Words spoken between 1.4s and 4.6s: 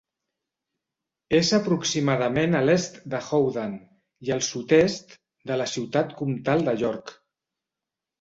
aproximadament a l'est de Howden i al